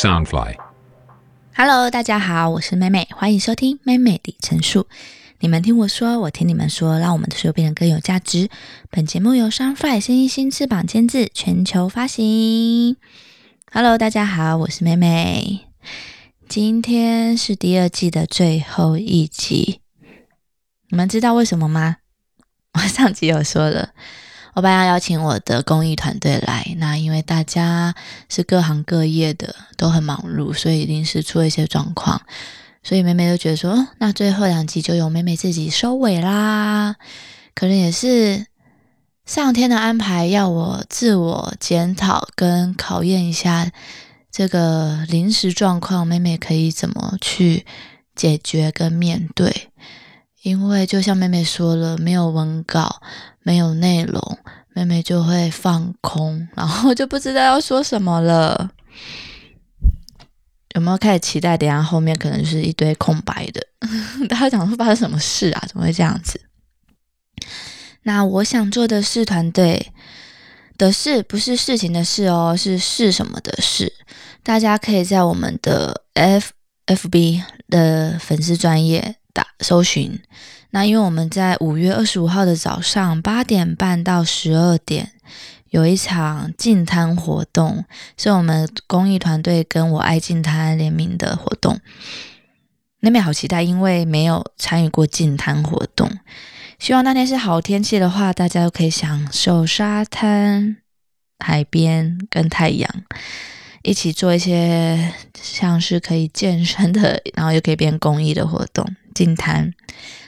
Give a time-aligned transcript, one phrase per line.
[0.00, 4.86] Soundfly，Hello，大家好，我是妹妹，欢迎收听妹妹的陈述。
[5.40, 8.48] 你们听我说，我听你们说，让我们的书变得更有价值。
[8.88, 12.96] 本节目由 Soundfly 声音新翅膀监制，全球发行。
[13.70, 15.66] Hello，大家好，我是妹妹。
[16.48, 19.82] 今天是第二季的最后一集，
[20.88, 21.98] 你们知道为什么吗？
[22.72, 23.90] 我上集有说了。
[24.54, 27.94] 我本来要邀请我的公益团队来，那因为大家
[28.28, 32.20] 是各行各业的，都很忙碌，所以临时出了一些状况，
[32.82, 36.96] 所以妹妹就觉得说，那最后两集就由妹妹自己收尾啦。
[37.54, 38.46] 可能也是
[39.26, 43.70] 上天的安排，要我自我检讨跟考验一下
[44.32, 47.64] 这个临时状况，妹妹可以怎么去
[48.16, 49.68] 解决跟面对。
[50.42, 53.02] 因为就像妹妹说了，没有文稿，
[53.42, 54.38] 没有内容，
[54.74, 58.70] 妹妹就会放空，然后就不知道要说什么了。
[60.74, 61.58] 有没有开始期待？
[61.58, 63.60] 等下后面可能就是一堆空白的。
[64.28, 65.64] 大家讲说发生什么事啊？
[65.68, 66.40] 怎么会这样子？
[68.04, 69.92] 那我想做的是团队
[70.78, 73.92] 的事，不是事情的事哦，是是什么的事？
[74.42, 76.52] 大家可以在我们的 F
[76.86, 79.16] F B 的粉丝专业。
[79.60, 80.20] 搜寻，
[80.70, 85.12] 那因为我们在五月二十五号的早上八点半到十二点
[85.70, 87.84] 有一场净滩活动，
[88.16, 91.78] 是我们公益团队跟我爱净滩联名的活动。
[93.00, 96.10] 那边好期待，因为没有参与过净滩活动，
[96.78, 100.76] 希望那天是好天气的话，大家都可以享受沙滩、
[101.38, 102.90] 海边跟太阳，
[103.82, 108.84] 一起做一些像是可以健身的，然后又可以变公益的活动。
[109.14, 109.72] 静谈，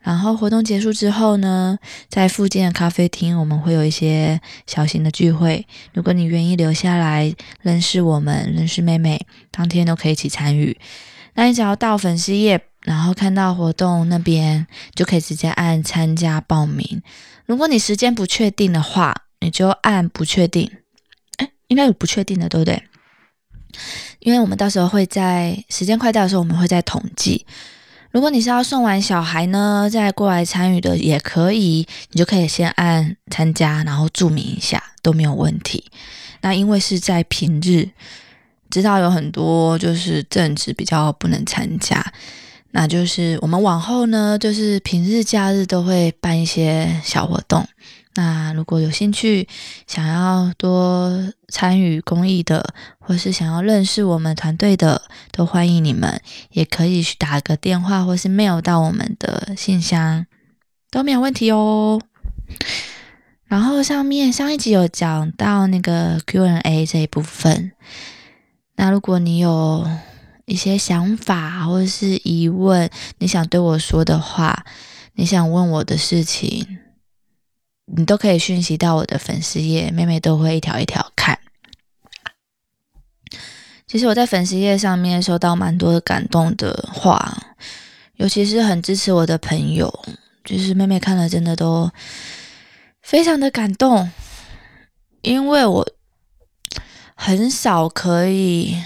[0.00, 5.66] 然后活动结束之后呢，在附近的咖啡厅，我们会有一些小型的聚会。
[5.92, 10.78] 如果你愿意留下来认识我们，认识妹妹，当天都可以一起参与。
[11.34, 17.02] 那你只要到粉丝页，然后看到活动那边，就可以直接按参加报名。
[17.44, 20.70] 如果你时间不确定的话，你就按不确定。
[21.36, 22.82] 哎，应该有不确定的，对不对？
[24.20, 27.44] 因为我们到时候会在时间快到的时候，我们会再统计。
[28.16, 35.84] 如果你是要送完小孩呢，再过来参与的也可以，你就可以先按参加，然后注明一下都没有问题。
[36.40, 37.90] 那因为是在平日，
[38.70, 42.02] 知道有很多就是正职比较不能参加，
[42.70, 47.68] 那就是我们往后呢，就是平日假日都会办一些小活动。
[48.16, 49.46] 那如果有兴趣
[49.86, 60.24] 想要多参与公益的，或是想要认识我们团队的，都欢迎你们，也可以去打个电话或是 mail 到我们的信箱，
[60.90, 62.00] 都没有问题哦。
[63.44, 67.72] 然后上面上一集有讲到那个 Q&A 这一部分，
[68.76, 69.86] 那如果你有
[70.46, 72.88] 一些想法或者是疑问，
[73.18, 74.64] 你想对我说的话，
[75.14, 76.78] 你想问我的事情。
[77.86, 81.38] 你都可以讯息到我的粉丝页，妹妹都会一条一条看。
[83.86, 87.56] 其实我在粉丝页上面收到蛮多的感动的话，
[88.14, 90.04] 尤其是很支持我的朋友，
[90.44, 91.88] 就是妹妹看了真的都
[93.02, 94.10] 非常的感动，
[95.22, 95.88] 因为我
[97.14, 98.82] 很少可以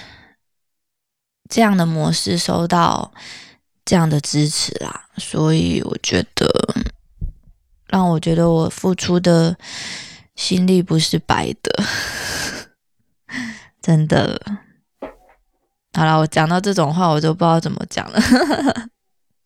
[1.48, 3.10] 这样的模式收到
[3.86, 6.46] 这样的支持啦，所以我觉得。
[7.90, 9.56] 让我觉得我付出的
[10.36, 11.84] 心力不是白的，
[13.82, 14.40] 真的。
[15.92, 18.20] 好了，我讲到这种话，我就不知道怎么讲了。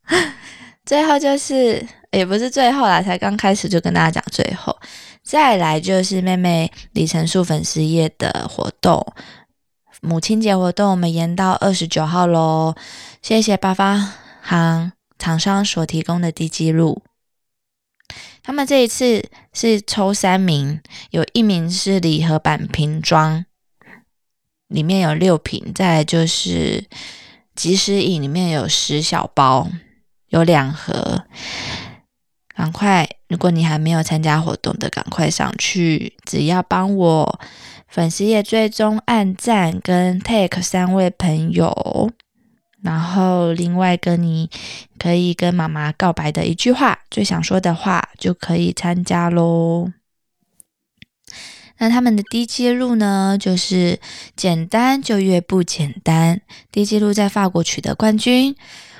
[0.84, 4.78] 最后就是，也不是最后啦，才刚开始就跟大家讲最后。
[5.22, 9.02] 再来就是妹妹李成树粉丝夜的活动，
[10.02, 12.74] 母亲节活动，我们延到二十九号喽。
[13.22, 14.12] 谢谢八方
[14.42, 17.02] 行厂商所提供的低记录。
[18.46, 20.78] 他们这一次是抽三名，
[21.10, 23.46] 有一名是礼盒版瓶装，
[24.68, 26.84] 里面有六瓶；再就是
[27.56, 29.68] 即时饮，里面有十小包，
[30.28, 31.24] 有两盒。
[32.54, 37.40] 赶快，如果你还没有参加活动的，赶快上去，只要帮我
[37.88, 42.12] 粉丝页追踪、按赞跟 take 三位朋友。
[42.84, 44.50] 然后，另外跟你
[44.98, 49.90] 可以跟妈妈告白的一句话，最想说的话，就可以参加喽。
[51.78, 53.98] 那他们的低阶路呢，就是
[54.36, 56.42] 简单就越不简单。
[56.70, 58.54] 低阶路在法国取得冠军，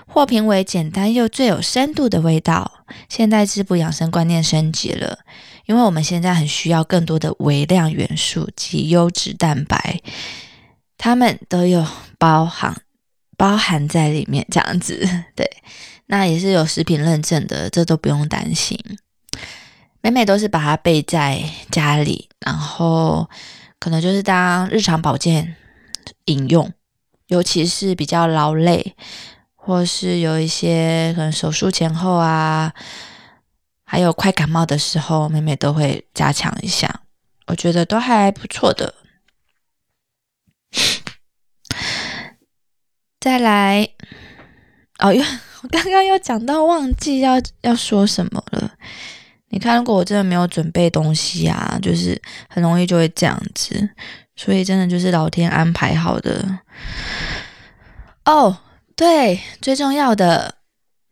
[0.06, 2.86] 获评为简单又最有深度的味道。
[3.10, 5.19] 现代滋补养生观念升级了，
[5.66, 10.00] 因为我们现在很需要更多的微量元素及优质蛋白，
[10.96, 11.86] 他们都有。
[12.16, 12.75] 包含
[13.44, 15.06] 包含在里面，这样子。
[15.37, 15.46] 对，
[16.06, 18.79] 那也是有食品认证的，这都不用担心。
[20.00, 23.29] 每每都是把它备在家里，然后
[23.79, 25.56] 可能就是当日常保健
[26.25, 26.73] 饮用，
[27.26, 28.96] 尤其是比较劳累，
[29.55, 32.73] 或是有一些可能手术前后啊，
[33.85, 37.02] 还有快感冒的时候，每每都会加强一下，
[37.49, 38.94] 我觉得都还不错的。
[43.24, 43.88] 再来，
[44.98, 45.24] 哦，又
[45.64, 48.70] 我刚刚又讲到忘记要要说什么了。
[49.48, 53.88] 你看，如果我真的没有准备东西啊，就是很容易就会这样子。
[54.36, 56.58] 所以真的就是老天安排好的。
[58.26, 58.58] 哦，
[58.94, 60.56] 对，最重要的，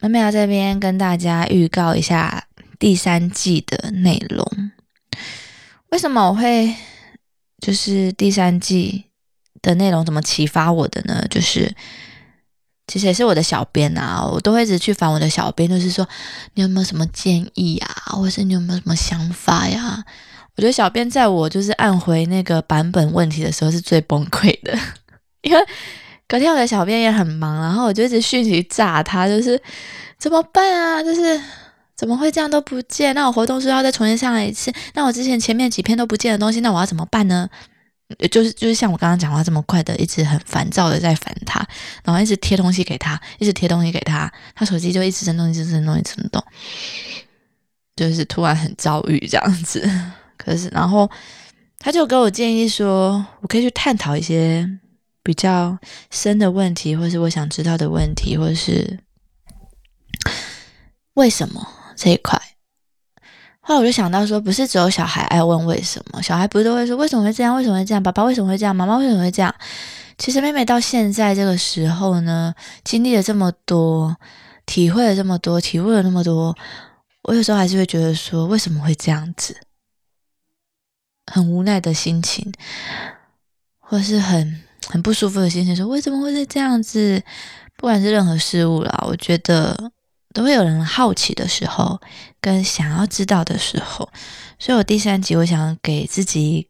[0.00, 2.44] 妹妹要这边跟大家预告一下
[2.78, 4.46] 第三季的内容。
[5.88, 6.74] 为什么我会
[7.58, 9.06] 就是第三季？
[9.62, 11.24] 的内容怎么启发我的呢？
[11.30, 11.72] 就是
[12.88, 16.06] 其实也是我的小编啊，我都会一直去烦我的小编，就是说
[16.54, 20.04] 你有没有什么建议啊，或者是你有没有什么想法呀？
[20.56, 24.76] 我觉得小编在我就是按回那个版本问题的时候是最崩溃的，
[25.40, 25.66] 因为
[26.28, 29.58] 隔天我的小编也很忙，然后我就一直讯息炸他，就是
[30.18, 31.02] 怎么办啊？
[31.02, 31.40] 就是
[31.96, 33.14] 怎么会这样都不见？
[33.14, 34.72] 那我活动是要再重新上来一次？
[34.94, 37.48] 那我之前前面几篇都不见的东西，那我要怎么办呢？
[38.30, 41.66] 就是就是像我刚刚讲话这么快的，一直很烦躁的在烦他，
[42.04, 46.44] 然后一直贴东西给他，一直贴东西给他，他手机就一直震动，一直震动，一直震动，
[47.96, 49.88] 就是突然很遭遇这样子。
[50.36, 51.10] 可是然后
[51.78, 54.68] 他就给我建议说，我可以去探讨一些
[55.22, 55.78] 比较
[56.10, 58.98] 深的问题，或是我想知道的问题，或是
[61.14, 61.66] 为什么
[61.96, 62.40] 这一块。
[63.64, 67.54] 后来我就想到说，不是只有小孩爱问为什么，小孩不是都会说为什么会这样？
[67.54, 68.02] 为什么会这样？
[68.02, 68.74] 爸爸为什么会这样？
[68.74, 69.54] 妈妈为什么会这样？
[70.18, 74.16] 其实妹妹到现在这个时候呢，经历了这么多，
[74.66, 76.56] 体会了这么多，体悟了那么多，
[77.22, 79.56] 我有时候还是会觉得说，为什么会这样子？
[81.32, 82.52] 很无奈的心情，
[83.78, 87.22] 或是很很不舒服的心情，说为什么会是这样子？
[87.76, 89.92] 不管是任何事物啦，我觉得。
[90.32, 92.00] 都会有人好奇的时候，
[92.40, 94.08] 跟想要知道的时候，
[94.58, 96.68] 所以我第三集我想给自己，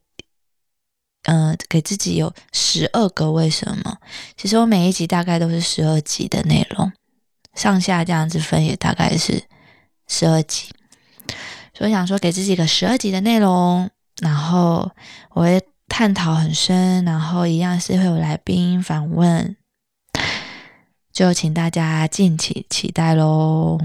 [1.25, 3.99] 呃，给自己有十二个为什么。
[4.37, 6.93] 其实我每一集大概都是十二集的内容，
[7.55, 9.43] 上下这样子分也大概是
[10.09, 10.69] 十二集。
[11.75, 13.88] 所以想说给自己个十二集的内容，
[14.20, 14.91] 然后
[15.31, 19.56] 我会探讨很深，然后一样是会有来宾访问。
[21.12, 23.79] 就请大家敬请期待喽。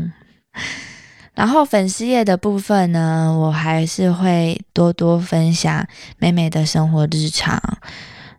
[1.33, 5.87] 然后粉丝页的部分呢，我还是会多多分享
[6.17, 7.61] 美美的生活日常。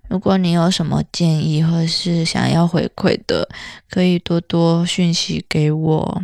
[0.08, 3.48] 如果你有什么建议或是想要回馈的，
[3.88, 6.22] 可以多多讯息给我。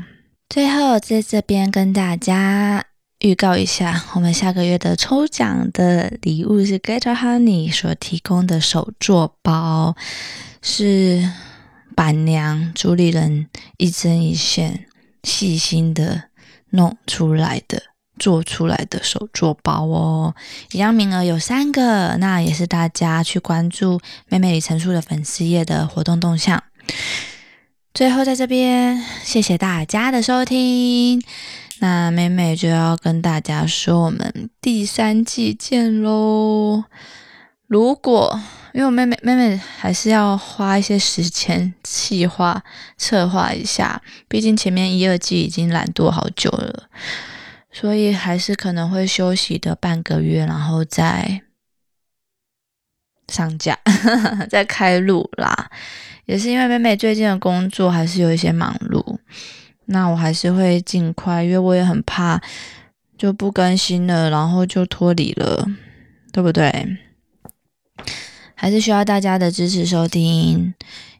[0.49, 2.85] 最后在这边跟大家
[3.21, 9.95] 预告一下，我们下个月的抽奖的礼物是 Get Honey 所提供的手作包，
[10.61, 11.31] 是。
[11.95, 13.49] 板娘朱丽人
[13.79, 14.87] 一针一线
[15.23, 16.25] 细心的
[16.71, 17.83] 弄出来的
[18.19, 20.35] 做出来的手作包哦，
[20.73, 26.63] 一样名额有三个，那也是大家去关注妹妹李成树的粉丝页的活动动向。
[27.93, 31.23] 最后在这边谢谢大家的收听，
[31.79, 36.85] 那妹妹就要跟大家说，我们第三季见喽。
[37.67, 38.41] 如果
[38.75, 42.61] 因为我妹妹妹妹还是要花一些时间计划
[42.99, 46.89] 策划一下，毕竟前面一二季已经懒惰好久了，
[47.71, 51.43] 所以还是可能会休息的半个月，然后再
[53.29, 53.79] 上架
[54.51, 55.71] 再开录啦。
[56.27, 59.19] 也是因为妹妹最近的工作还是有一些忙碌，
[59.85, 62.43] 那我还是会尽快，因为我也很怕
[63.17, 65.65] 就不更新了，然后就脱离了，
[66.33, 66.99] 对不对？
[68.55, 70.73] 还是需要大家的支持收听，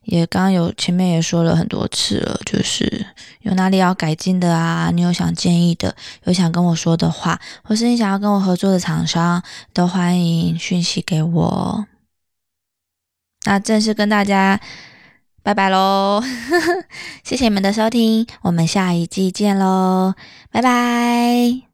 [0.05, 3.07] 也刚刚有前面也说了很多次了，就是
[3.41, 11.87] 有哪里要改进的啊，你有想建议的，有想跟我说的话，或是你想要跟我合作的厂商，都欢迎讯息给我。
[13.47, 14.59] 那正式跟大家
[15.43, 16.23] 拜拜喽，
[17.23, 20.15] 谢谢你们的收听，我们下一季见喽，
[20.51, 21.65] 拜拜。